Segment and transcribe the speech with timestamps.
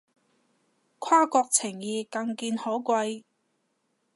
[0.97, 3.23] 跨國情誼更見可貴